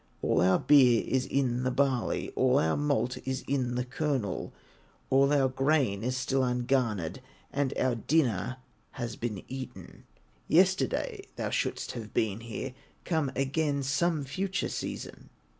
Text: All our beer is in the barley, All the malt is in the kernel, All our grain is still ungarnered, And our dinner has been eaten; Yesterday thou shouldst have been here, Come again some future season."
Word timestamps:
All 0.23 0.41
our 0.41 0.57
beer 0.57 1.03
is 1.07 1.27
in 1.27 1.61
the 1.61 1.69
barley, 1.69 2.31
All 2.31 2.55
the 2.57 2.75
malt 2.75 3.19
is 3.23 3.43
in 3.47 3.75
the 3.75 3.85
kernel, 3.85 4.51
All 5.11 5.31
our 5.31 5.47
grain 5.47 6.03
is 6.03 6.17
still 6.17 6.41
ungarnered, 6.43 7.19
And 7.53 7.71
our 7.77 7.93
dinner 7.93 8.57
has 8.93 9.15
been 9.15 9.43
eaten; 9.47 10.05
Yesterday 10.47 11.27
thou 11.35 11.51
shouldst 11.51 11.91
have 11.91 12.15
been 12.15 12.39
here, 12.39 12.73
Come 13.05 13.31
again 13.35 13.83
some 13.83 14.25
future 14.25 14.69
season." 14.69 15.29